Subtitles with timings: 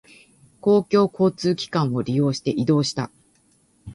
[0.61, 3.11] 公共交通機関を利用して移動した。